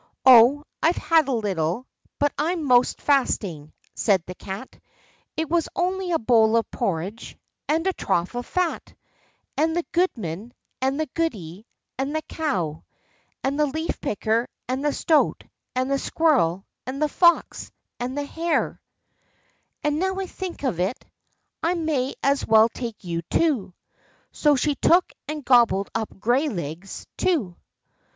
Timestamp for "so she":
24.31-24.73